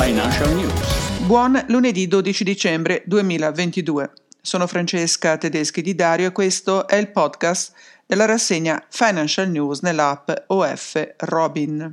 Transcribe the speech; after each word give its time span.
Financial 0.00 0.54
News. 0.54 1.26
Buon 1.26 1.60
lunedì 1.66 2.06
12 2.06 2.44
dicembre 2.44 3.02
2022. 3.04 4.12
Sono 4.40 4.68
Francesca 4.68 5.36
Tedeschi 5.36 5.82
di 5.82 5.96
Dario 5.96 6.28
e 6.28 6.32
questo 6.32 6.86
è 6.86 6.94
il 6.94 7.10
podcast 7.10 7.72
della 8.06 8.24
rassegna 8.24 8.80
Financial 8.88 9.50
News 9.50 9.80
nell'app 9.80 10.30
OF 10.46 11.14
Robin. 11.16 11.92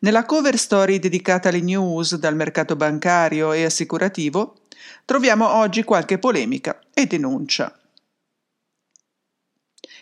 Nella 0.00 0.26
cover 0.26 0.58
story 0.58 0.98
dedicata 0.98 1.48
alle 1.48 1.62
news 1.62 2.16
dal 2.16 2.36
mercato 2.36 2.76
bancario 2.76 3.52
e 3.52 3.64
assicurativo 3.64 4.58
troviamo 5.06 5.48
oggi 5.48 5.82
qualche 5.82 6.18
polemica 6.18 6.80
e 6.92 7.06
denuncia. 7.06 7.74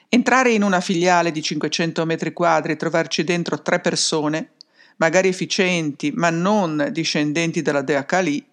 Entrare 0.08 0.50
in 0.50 0.64
una 0.64 0.80
filiale 0.80 1.30
di 1.30 1.42
500 1.42 2.04
metri 2.04 2.32
quadri 2.32 2.72
e 2.72 2.76
trovarci 2.76 3.22
dentro 3.22 3.62
tre 3.62 3.78
persone, 3.78 4.54
magari 4.98 5.28
efficienti 5.28 6.12
ma 6.14 6.30
non 6.30 6.90
discendenti 6.93 7.62
dalla 7.62 7.82
Dea 7.82 8.04
Kali, 8.04 8.46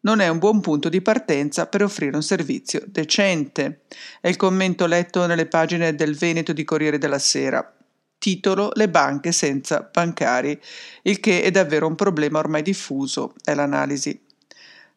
non 0.00 0.20
è 0.20 0.28
un 0.28 0.38
buon 0.38 0.60
punto 0.60 0.88
di 0.88 1.02
partenza 1.02 1.66
per 1.66 1.82
offrire 1.82 2.14
un 2.14 2.22
servizio 2.22 2.82
decente. 2.86 3.80
È 4.20 4.28
il 4.28 4.36
commento 4.36 4.86
letto 4.86 5.26
nelle 5.26 5.46
pagine 5.46 5.94
del 5.94 6.16
Veneto 6.16 6.52
di 6.52 6.64
Corriere 6.64 6.98
della 6.98 7.18
Sera. 7.18 7.74
Titolo 8.18 8.70
Le 8.74 8.88
banche 8.88 9.32
senza 9.32 9.88
bancari, 9.92 10.58
il 11.02 11.20
che 11.20 11.42
è 11.42 11.50
davvero 11.50 11.86
un 11.86 11.96
problema 11.96 12.38
ormai 12.38 12.62
diffuso, 12.62 13.34
è 13.42 13.52
l'analisi. 13.54 14.18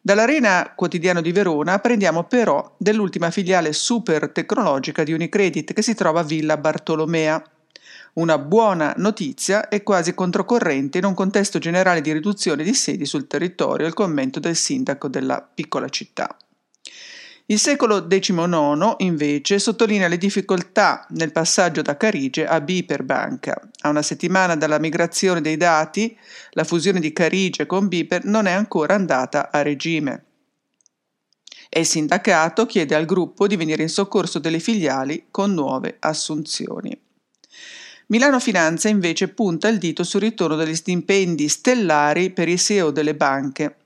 Dall'Arena 0.00 0.72
Quotidiano 0.74 1.20
di 1.20 1.32
Verona 1.32 1.74
apprendiamo 1.74 2.24
però 2.24 2.74
dell'ultima 2.78 3.30
filiale 3.30 3.74
super 3.74 4.30
tecnologica 4.30 5.02
di 5.02 5.12
Unicredit 5.12 5.74
che 5.74 5.82
si 5.82 5.94
trova 5.94 6.20
a 6.20 6.24
Villa 6.24 6.56
Bartolomea. 6.56 7.42
Una 8.12 8.38
buona 8.38 8.92
notizia 8.96 9.68
e 9.68 9.84
quasi 9.84 10.14
controcorrente 10.14 10.98
in 10.98 11.04
un 11.04 11.14
contesto 11.14 11.58
generale 11.58 12.00
di 12.00 12.12
riduzione 12.12 12.64
di 12.64 12.74
sedi 12.74 13.06
sul 13.06 13.28
territorio, 13.28 13.86
il 13.86 13.94
commento 13.94 14.40
del 14.40 14.56
sindaco 14.56 15.06
della 15.06 15.40
piccola 15.42 15.88
città. 15.88 16.36
Il 17.46 17.58
secolo 17.58 18.06
XIX, 18.06 18.94
invece, 18.98 19.58
sottolinea 19.58 20.06
le 20.06 20.18
difficoltà 20.18 21.04
nel 21.10 21.32
passaggio 21.32 21.82
da 21.82 21.96
Carige 21.96 22.46
a 22.46 22.60
B 22.60 22.84
per 22.84 23.02
banca. 23.02 23.60
A 23.80 23.88
una 23.88 24.02
settimana 24.02 24.54
dalla 24.54 24.78
migrazione 24.78 25.40
dei 25.40 25.56
dati, 25.56 26.16
la 26.50 26.62
fusione 26.62 27.00
di 27.00 27.12
Carige 27.12 27.66
con 27.66 27.88
Biper 27.88 28.24
non 28.24 28.46
è 28.46 28.52
ancora 28.52 28.94
andata 28.94 29.50
a 29.50 29.62
regime. 29.62 30.24
E 31.68 31.80
il 31.80 31.86
sindacato 31.86 32.66
chiede 32.66 32.94
al 32.94 33.04
gruppo 33.04 33.48
di 33.48 33.56
venire 33.56 33.82
in 33.82 33.88
soccorso 33.88 34.38
delle 34.38 34.60
filiali 34.60 35.26
con 35.30 35.52
nuove 35.52 35.96
assunzioni. 35.98 36.96
Milano 38.10 38.40
Finanza 38.40 38.88
invece 38.88 39.28
punta 39.28 39.68
il 39.68 39.78
dito 39.78 40.02
sul 40.02 40.22
ritorno 40.22 40.56
degli 40.56 40.74
stipendi 40.74 41.48
stellari 41.48 42.30
per 42.30 42.48
i 42.48 42.58
CEO 42.58 42.90
delle 42.90 43.14
banche. 43.14 43.76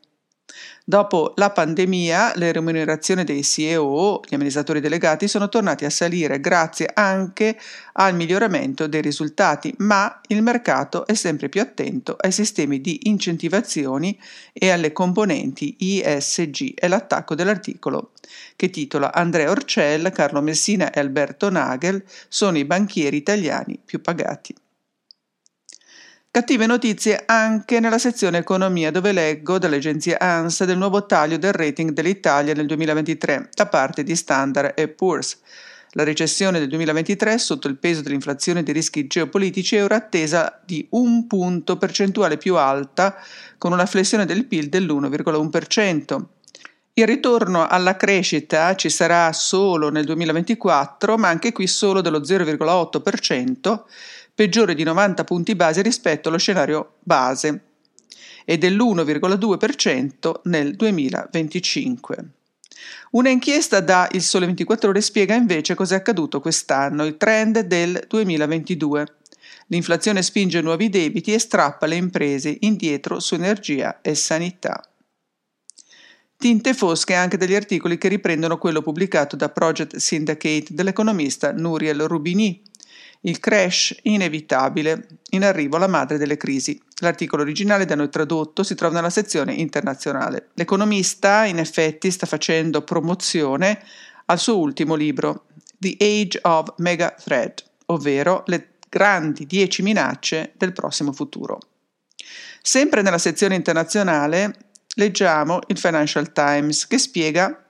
Dopo 0.87 1.33
la 1.37 1.49
pandemia, 1.51 2.35
le 2.37 2.53
remunerazioni 2.53 3.25
dei 3.25 3.43
CEO, 3.43 4.21
gli 4.29 4.35
amministratori 4.35 4.81
delegati, 4.81 5.29
sono 5.29 5.49
tornati 5.49 5.87
a 5.87 5.91
salire 5.91 6.41
grazie 6.41 6.91
anche 6.93 7.59
al 7.95 8.15
miglioramento 8.15 8.87
dei 8.87 9.01
risultati, 9.01 9.73
ma 9.79 10.21
il 10.29 10.43
mercato 10.43 11.07
è 11.07 11.15
sempre 11.15 11.49
più 11.49 11.63
attento 11.63 12.17
ai 12.21 12.33
sistemi 12.33 12.83
di 12.83 13.01
incentivazioni 13.05 14.21
e 14.53 14.69
alle 14.69 14.93
componenti 14.93 15.75
ISG. 15.79 16.75
È 16.75 16.87
l'attacco 16.87 17.35
dell'articolo 17.35 18.13
che 18.55 18.69
titola 18.69 19.15
Andrea 19.15 19.51
Orcel, 19.51 20.13
Carlo 20.13 20.43
Messina 20.43 20.91
e 20.91 21.01
Alberto 21.01 21.49
Nagel 21.49 22.05
sono 22.29 22.59
i 22.59 22.67
banchieri 22.67 23.17
italiani 23.17 23.81
più 23.83 24.03
pagati. 24.03 24.55
Cattive 26.35 26.67
notizie 26.67 27.23
anche 27.27 27.79
nella 27.79 27.97
sezione 27.97 28.39
economia 28.39 28.91
dove 28.91 29.13
leggo 29.13 29.57
dall'agenzia 29.57 30.19
ANSA 30.19 30.65
del 30.65 30.77
nuovo 30.77 31.07
taglio 31.07 31.37
del 31.37 31.53
rating 31.53 31.93
dell'Italia 31.93 32.55
nel 32.55 32.67
2023 32.67 33.51
da 33.55 33.69
parte 33.69 34.03
di 34.03 34.17
Standard 34.17 34.89
Poor's. 34.97 35.39
La 35.93 36.03
recessione 36.03 36.59
del 36.59 36.67
2023 36.67 37.39
sotto 37.39 37.69
il 37.69 37.77
peso 37.77 38.03
dell'inflazione 38.03 38.59
e 38.59 38.63
dei 38.65 38.75
rischi 38.75 39.07
geopolitici 39.07 39.77
è 39.77 39.85
ora 39.85 39.95
attesa 39.95 40.61
di 40.65 40.85
un 40.91 41.29
punto 41.29 41.77
percentuale 41.79 42.37
più 42.37 42.57
alta 42.57 43.15
con 43.57 43.71
una 43.71 43.87
flessione 43.87 44.27
del 44.27 44.47
PIL 44.47 44.69
dell'1,1%. 44.69 46.21
Il 46.97 47.07
ritorno 47.07 47.67
alla 47.67 47.97
crescita 47.97 48.75
ci 48.77 48.89
sarà 48.89 49.33
solo 49.33 49.89
nel 49.89 50.05
2024, 50.05 51.17
ma 51.17 51.29
anche 51.29 51.51
qui 51.51 51.67
solo 51.67 52.01
dello 52.01 52.21
0,8%, 52.21 53.83
peggiore 54.35 54.75
di 54.75 54.83
90 54.83 55.25
punti 55.25 55.55
base 55.55 55.81
rispetto 55.81 56.29
allo 56.29 56.39
scenario 56.39 56.95
base 57.01 57.63
e 58.45 58.59
dell'1,2% 58.59 60.41
nel 60.45 60.75
2025. 60.75 62.25
Una 63.13 63.31
inchiesta 63.31 63.81
da 63.81 64.09
Il 64.11 64.23
Sole 64.23 64.47
24 64.47 64.91
Ore 64.91 65.01
spiega 65.01 65.35
invece 65.35 65.75
cosa 65.75 65.95
è 65.95 65.99
accaduto 65.99 66.41
quest'anno, 66.41 67.05
il 67.05 67.17
trend 67.17 67.61
del 67.61 68.05
2022. 68.09 69.07
L'inflazione 69.69 70.23
spinge 70.23 70.61
nuovi 70.61 70.91
debiti 70.91 71.33
e 71.33 71.39
strappa 71.39 71.87
le 71.87 71.95
imprese 71.95 72.57
indietro 72.61 73.21
su 73.21 73.35
energia 73.35 74.01
e 74.03 74.15
sanità. 74.15 74.83
Tinte 76.37 76.75
fosche 76.75 77.15
anche 77.15 77.39
degli 77.39 77.55
articoli 77.55 77.97
che 77.97 78.09
riprendono 78.09 78.59
quello 78.59 78.83
pubblicato 78.83 79.37
da 79.37 79.49
Project 79.49 79.97
Syndicate 79.97 80.67
dell'economista 80.71 81.53
Nuriel 81.53 82.03
Rubini 82.03 82.61
il 83.27 83.39
crash 83.39 83.97
inevitabile, 84.03 85.07
in 85.31 85.45
arrivo 85.45 85.77
alla 85.77 85.87
madre 85.87 86.19
delle 86.19 86.37
crisi. 86.37 86.81
L'articolo 87.01 87.43
originale 87.43 87.85
da 87.85 87.95
noi 87.95 88.09
tradotto 88.09 88.63
si 88.63 88.75
trova 88.75 88.95
nella 88.95 89.11
sezione 89.11 89.53
internazionale. 89.53 90.49
L'economista, 90.55 91.45
in 91.45 91.59
effetti, 91.59 92.11
sta 92.11 92.27
facendo 92.27 92.83
promozione 92.83 93.83
al 94.27 94.39
suo 94.39 94.59
ultimo 94.59 94.95
libro, 94.95 95.47
The 95.79 95.97
Age 95.99 96.39
of 96.43 96.75
Mega 96.79 97.15
Threat, 97.23 97.65
ovvero 97.87 98.43
le 98.47 98.75
grandi 98.89 99.47
10 99.47 99.83
minacce 99.83 100.53
del 100.57 100.73
prossimo 100.73 101.13
futuro. 101.13 101.59
Sempre 102.63 103.03
nella 103.03 103.19
sezione 103.19 103.55
internazionale 103.55 104.57
leggiamo 104.97 105.61
il 105.67 105.79
Financial 105.79 106.33
Times 106.33 106.87
che 106.87 106.99
spiega 106.99 107.64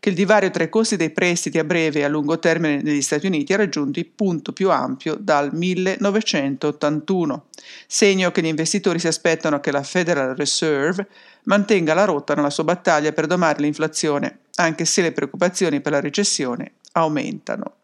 che 0.00 0.08
il 0.08 0.14
divario 0.14 0.50
tra 0.50 0.64
i 0.64 0.70
costi 0.70 0.96
dei 0.96 1.10
prestiti 1.10 1.58
a 1.58 1.64
breve 1.64 2.00
e 2.00 2.04
a 2.04 2.08
lungo 2.08 2.38
termine 2.38 2.80
negli 2.80 3.02
Stati 3.02 3.26
Uniti 3.26 3.52
ha 3.52 3.58
raggiunto 3.58 3.98
il 3.98 4.06
punto 4.06 4.54
più 4.54 4.70
ampio 4.70 5.14
dal 5.20 5.50
1981, 5.52 7.48
segno 7.86 8.30
che 8.32 8.40
gli 8.40 8.46
investitori 8.46 8.98
si 8.98 9.08
aspettano 9.08 9.60
che 9.60 9.70
la 9.70 9.82
Federal 9.82 10.34
Reserve 10.34 11.06
mantenga 11.44 11.92
la 11.92 12.06
rotta 12.06 12.34
nella 12.34 12.48
sua 12.48 12.64
battaglia 12.64 13.12
per 13.12 13.26
domare 13.26 13.60
l'inflazione, 13.60 14.38
anche 14.54 14.86
se 14.86 15.02
le 15.02 15.12
preoccupazioni 15.12 15.82
per 15.82 15.92
la 15.92 16.00
recessione 16.00 16.72
aumentano. 16.92 17.74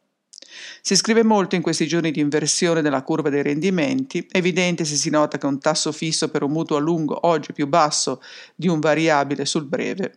Si 0.81 0.97
scrive 0.97 1.23
molto 1.23 1.55
in 1.55 1.61
questi 1.61 1.87
giorni 1.87 2.13
di 2.13 2.21
inversione 2.21 2.81
della 2.81 3.03
curva 3.03 3.29
dei 3.29 3.43
rendimenti, 3.43 4.27
evidente 4.31 4.87
se 4.87 4.97
si 4.97 5.11
nota 5.11 5.37
che 5.37 5.45
un 5.45 5.59
tasso 5.59 5.93
fisso 5.93 6.31
per 6.31 6.43
un 6.43 6.53
mutuo 6.53 6.79
a 6.79 6.81
lungo 6.81 7.27
oggi 7.27 7.51
è 7.51 7.55
più 7.55 7.67
basso 7.67 8.23
di 8.55 8.69
un 8.69 8.81
variabile 8.81 9.45
sul 9.45 9.67
breve 9.67 10.15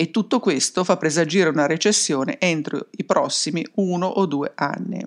e 0.00 0.10
tutto 0.10 0.40
questo 0.40 0.82
fa 0.82 0.96
presagire 0.96 1.50
una 1.50 1.66
recessione 1.66 2.38
entro 2.40 2.86
i 2.92 3.04
prossimi 3.04 3.62
uno 3.74 4.06
o 4.06 4.24
due 4.24 4.50
anni. 4.54 5.06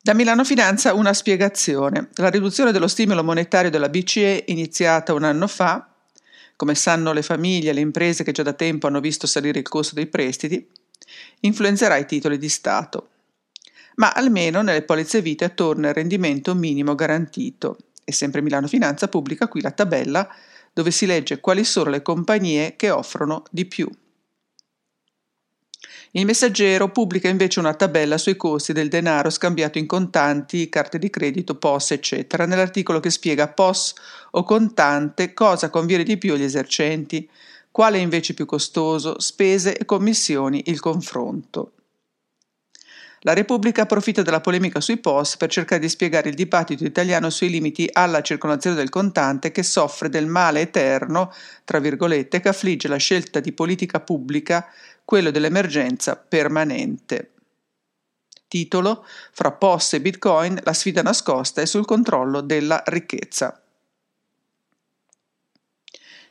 Da 0.00 0.14
Milano 0.14 0.42
Finanza 0.42 0.94
una 0.94 1.12
spiegazione. 1.12 2.08
La 2.14 2.30
riduzione 2.30 2.72
dello 2.72 2.88
stimolo 2.88 3.22
monetario 3.22 3.70
della 3.70 3.90
BCE, 3.90 4.44
iniziata 4.46 5.12
un 5.12 5.24
anno 5.24 5.46
fa, 5.46 5.86
come 6.56 6.74
sanno 6.74 7.12
le 7.12 7.20
famiglie 7.20 7.68
e 7.68 7.72
le 7.74 7.80
imprese 7.80 8.24
che 8.24 8.32
già 8.32 8.42
da 8.42 8.54
tempo 8.54 8.86
hanno 8.86 9.00
visto 9.00 9.26
salire 9.26 9.58
il 9.58 9.68
costo 9.68 9.94
dei 9.94 10.06
prestiti, 10.06 10.66
influenzerà 11.40 11.98
i 11.98 12.06
titoli 12.06 12.38
di 12.38 12.48
Stato. 12.48 13.08
Ma 13.96 14.12
almeno 14.12 14.62
nelle 14.62 14.80
polizze 14.80 15.20
vite 15.20 15.52
torna 15.52 15.88
il 15.88 15.94
rendimento 15.94 16.54
minimo 16.54 16.94
garantito 16.94 17.76
e 18.02 18.12
sempre 18.12 18.40
Milano 18.40 18.66
Finanza 18.66 19.08
pubblica 19.08 19.46
qui 19.46 19.60
la 19.60 19.72
tabella 19.72 20.26
dove 20.74 20.90
si 20.90 21.06
legge 21.06 21.40
quali 21.40 21.64
sono 21.64 21.88
le 21.88 22.02
compagnie 22.02 22.76
che 22.76 22.90
offrono 22.90 23.44
di 23.50 23.64
più. 23.64 23.88
Il 26.16 26.26
messaggero 26.26 26.90
pubblica 26.90 27.28
invece 27.28 27.58
una 27.58 27.74
tabella 27.74 28.18
sui 28.18 28.36
costi 28.36 28.72
del 28.72 28.88
denaro 28.88 29.30
scambiato 29.30 29.78
in 29.78 29.86
contanti, 29.86 30.68
carte 30.68 30.98
di 30.98 31.10
credito, 31.10 31.56
POS, 31.56 31.92
eccetera, 31.92 32.46
nell'articolo 32.46 33.00
che 33.00 33.10
spiega 33.10 33.48
POS 33.48 33.94
o 34.32 34.44
contante 34.44 35.32
cosa 35.32 35.70
conviene 35.70 36.04
di 36.04 36.16
più 36.16 36.34
agli 36.34 36.44
esercenti, 36.44 37.28
quale 37.70 37.98
è 37.98 38.00
invece 38.00 38.34
più 38.34 38.46
costoso, 38.46 39.18
spese 39.18 39.76
e 39.76 39.84
commissioni, 39.84 40.62
il 40.66 40.78
confronto. 40.78 41.72
La 43.26 43.32
Repubblica 43.32 43.82
approfitta 43.82 44.20
della 44.20 44.42
polemica 44.42 44.82
sui 44.82 44.98
POS 44.98 45.38
per 45.38 45.48
cercare 45.48 45.80
di 45.80 45.88
spiegare 45.88 46.28
il 46.28 46.34
dibattito 46.34 46.84
italiano 46.84 47.30
sui 47.30 47.48
limiti 47.48 47.88
alla 47.90 48.20
circolazione 48.20 48.76
del 48.76 48.90
contante 48.90 49.50
che 49.50 49.62
soffre 49.62 50.10
del 50.10 50.26
male 50.26 50.60
eterno, 50.60 51.32
tra 51.64 51.78
virgolette, 51.78 52.40
che 52.40 52.50
affligge 52.50 52.86
la 52.86 52.98
scelta 52.98 53.40
di 53.40 53.52
politica 53.52 54.00
pubblica, 54.00 54.68
quello 55.06 55.30
dell'emergenza 55.30 56.16
permanente. 56.16 57.30
titolo 58.46 59.06
Fra 59.32 59.52
POS 59.52 59.94
e 59.94 60.00
Bitcoin, 60.02 60.60
la 60.62 60.74
sfida 60.74 61.00
nascosta 61.00 61.62
è 61.62 61.66
sul 61.66 61.86
controllo 61.86 62.42
della 62.42 62.82
ricchezza. 62.84 63.58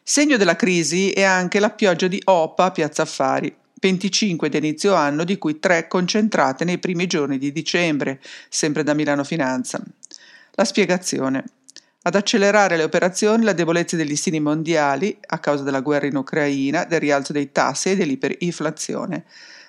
Segno 0.04 0.38
della 0.38 0.56
crisi 0.56 1.10
è 1.10 1.24
anche 1.24 1.60
la 1.60 1.72
pioggia 1.72 2.06
di 2.06 2.22
OPA 2.24 2.66
a 2.66 2.72
Piazza 2.72 3.02
Affari, 3.02 3.62
25 3.84 4.48
di 4.48 4.58
inizio 4.58 4.94
anno, 4.94 5.26
di 5.26 5.38
cui 5.38 5.60
3 5.60 5.90
concentrate 5.90 6.64
nei 6.64 6.78
primi 6.78 7.06
giorni 7.06 7.38
di 7.38 7.52
dicembre, 7.52 8.22
sempre 8.48 8.82
da 8.82 8.94
Milano 8.94 9.26
Finanza. 9.26 9.84
La 10.52 10.64
spiegazione. 10.64 11.44
Ad 12.04 12.16
accelerare 12.16 12.78
le 12.78 12.84
operazioni 12.84 13.44
la 13.44 13.52
debolezza 13.52 13.98
degli 13.98 14.08
listini 14.08 14.40
mondiali 14.40 15.18
a 15.26 15.40
causa 15.40 15.64
della 15.64 15.82
guerra 15.82 16.06
in 16.06 16.16
Ucraina, 16.16 16.86
del 16.86 17.02
rialzo 17.02 17.34
dei 17.34 17.52
tassi 17.52 17.92
e 17.92 17.98
dell'iperinflazione. 17.98 19.26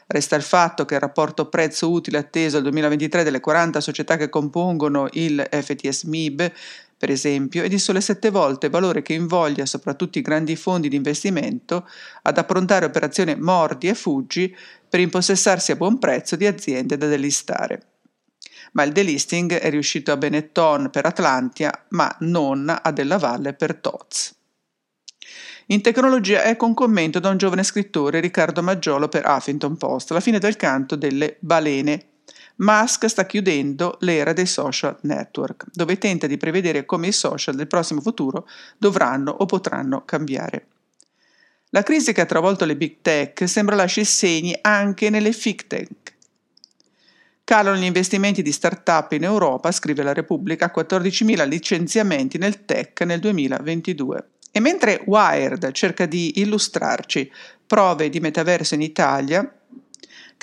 Resta 0.06 0.36
il 0.36 0.42
fatto 0.42 0.84
che 0.84 0.94
il 0.94 1.00
rapporto 1.00 1.48
prezzo 1.48 1.90
utile 1.90 2.18
atteso 2.18 2.58
al 2.58 2.62
2023 2.62 3.24
delle 3.24 3.40
40 3.40 3.80
società 3.80 4.16
che 4.16 4.28
compongono 4.28 5.08
il 5.12 5.44
FTS 5.50 6.04
MIB 6.04 6.52
per 6.96 7.10
esempio, 7.10 7.62
è 7.62 7.68
di 7.68 7.78
sole 7.78 8.00
sette 8.00 8.30
volte 8.30 8.70
valore 8.70 9.02
che 9.02 9.12
invoglia 9.12 9.66
soprattutto 9.66 10.18
i 10.18 10.22
grandi 10.22 10.56
fondi 10.56 10.88
di 10.88 10.96
investimento 10.96 11.88
ad 12.22 12.38
approntare 12.38 12.86
operazioni 12.86 13.34
mordi 13.36 13.88
e 13.88 13.94
fuggi 13.94 14.54
per 14.88 15.00
impossessarsi 15.00 15.72
a 15.72 15.76
buon 15.76 15.98
prezzo 15.98 16.36
di 16.36 16.46
aziende 16.46 16.96
da 16.96 17.06
delistare. 17.06 17.88
Ma 18.72 18.82
il 18.82 18.92
delisting 18.92 19.54
è 19.54 19.70
riuscito 19.70 20.12
a 20.12 20.16
Benetton 20.16 20.90
per 20.90 21.06
Atlantia, 21.06 21.84
ma 21.90 22.14
non 22.20 22.74
a 22.82 22.90
Della 22.92 23.18
Valle 23.18 23.54
per 23.54 23.76
Toz. 23.76 24.34
In 25.68 25.80
tecnologia 25.80 26.44
ecco 26.44 26.66
un 26.66 26.74
commento 26.74 27.20
da 27.20 27.30
un 27.30 27.38
giovane 27.38 27.62
scrittore, 27.62 28.20
Riccardo 28.20 28.62
Maggiolo, 28.62 29.08
per 29.08 29.26
Huffington 29.26 29.76
Post, 29.76 30.10
la 30.10 30.20
fine 30.20 30.38
del 30.38 30.56
canto 30.56 30.94
delle 30.94 31.36
balene 31.40 32.13
Musk 32.56 33.06
sta 33.06 33.26
chiudendo 33.26 33.96
l'era 34.00 34.32
dei 34.32 34.46
social 34.46 34.96
network, 35.02 35.66
dove 35.72 35.98
tenta 35.98 36.26
di 36.26 36.36
prevedere 36.36 36.84
come 36.84 37.08
i 37.08 37.12
social 37.12 37.56
del 37.56 37.66
prossimo 37.66 38.00
futuro 38.00 38.48
dovranno 38.78 39.32
o 39.32 39.46
potranno 39.46 40.04
cambiare. 40.04 40.66
La 41.70 41.82
crisi 41.82 42.12
che 42.12 42.20
ha 42.20 42.26
travolto 42.26 42.64
le 42.64 42.76
big 42.76 42.98
tech 43.02 43.48
sembra 43.48 43.74
lasci 43.74 44.04
segni 44.04 44.56
anche 44.60 45.10
nelle 45.10 45.32
fig 45.32 45.66
tech. 45.66 46.14
Calano 47.42 47.76
gli 47.76 47.84
investimenti 47.84 48.42
di 48.42 48.52
start-up 48.52 49.12
in 49.12 49.24
Europa, 49.24 49.72
scrive 49.72 50.04
la 50.04 50.12
Repubblica, 50.12 50.72
14.000 50.74 51.46
licenziamenti 51.48 52.38
nel 52.38 52.64
tech 52.64 53.00
nel 53.00 53.18
2022. 53.18 54.28
E 54.52 54.60
mentre 54.60 55.02
Wired 55.04 55.72
cerca 55.72 56.06
di 56.06 56.38
illustrarci 56.40 57.30
prove 57.66 58.08
di 58.08 58.20
metaverso 58.20 58.74
in 58.74 58.82
Italia, 58.82 59.52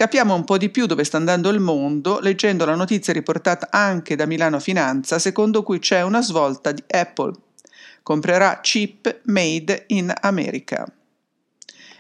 Capiamo 0.01 0.33
un 0.33 0.45
po' 0.45 0.57
di 0.57 0.69
più 0.69 0.88
dove 0.88 1.03
sta 1.03 1.18
andando 1.18 1.50
il 1.50 1.59
mondo 1.59 2.19
leggendo 2.21 2.65
la 2.65 2.74
notizia 2.74 3.13
riportata 3.13 3.68
anche 3.69 4.15
da 4.15 4.25
Milano 4.25 4.59
Finanza, 4.59 5.19
secondo 5.19 5.62
cui 5.62 5.77
c'è 5.77 6.01
una 6.01 6.24
svolta 6.24 6.71
di 6.71 6.83
Apple. 6.88 7.33
Comprerà 8.01 8.62
chip 8.62 9.19
made 9.25 9.83
in 9.89 10.12
America. 10.21 10.92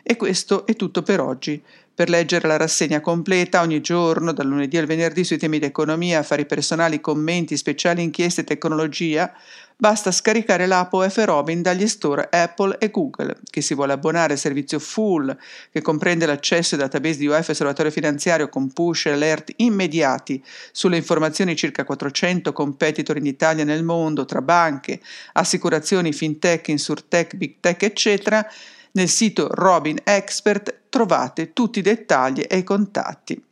E 0.01 0.15
questo 0.15 0.65
è 0.65 0.75
tutto 0.75 1.03
per 1.03 1.19
oggi. 1.19 1.63
Per 1.93 2.09
leggere 2.09 2.47
la 2.47 2.57
rassegna 2.57 3.01
completa 3.01 3.61
ogni 3.61 3.81
giorno, 3.81 4.31
dal 4.31 4.47
lunedì 4.47 4.77
al 4.77 4.85
venerdì, 4.85 5.25
sui 5.25 5.37
temi 5.37 5.59
di 5.59 5.65
economia, 5.65 6.19
affari 6.19 6.45
personali, 6.45 7.01
commenti, 7.01 7.57
speciali, 7.57 8.01
inchieste 8.01 8.41
e 8.41 8.43
tecnologia, 8.45 9.31
basta 9.75 10.09
scaricare 10.11 10.67
l'app 10.67 10.93
OF 10.93 11.17
Robin 11.25 11.61
dagli 11.61 11.87
store 11.87 12.29
Apple 12.31 12.77
e 12.77 12.91
Google. 12.91 13.37
Chi 13.49 13.61
si 13.61 13.73
vuole 13.73 13.91
abbonare 13.91 14.33
al 14.33 14.39
servizio 14.39 14.79
full, 14.79 15.35
che 15.69 15.81
comprende 15.81 16.25
l'accesso 16.25 16.75
ai 16.75 16.81
database 16.81 17.17
di 17.17 17.27
UF 17.27 17.49
Osservatorio 17.49 17.91
Finanziario 17.91 18.47
con 18.47 18.71
push 18.71 19.07
e 19.07 19.11
alert 19.11 19.51
immediati 19.57 20.41
sulle 20.71 20.95
informazioni 20.95 21.55
circa 21.55 21.83
400 21.83 22.53
competitor 22.53 23.17
in 23.17 23.25
Italia 23.25 23.63
e 23.63 23.65
nel 23.65 23.83
mondo, 23.83 24.23
tra 24.23 24.41
banche, 24.41 25.01
assicurazioni, 25.33 26.13
fintech, 26.13 26.69
insurtech, 26.69 27.35
big 27.35 27.55
tech, 27.59 27.83
eccetera, 27.83 28.47
nel 28.93 29.09
sito 29.09 29.47
Robin 29.49 29.99
Expert 30.03 30.79
trovate 30.89 31.53
tutti 31.53 31.79
i 31.79 31.83
dettagli 31.83 32.43
e 32.47 32.57
i 32.57 32.63
contatti. 32.63 33.43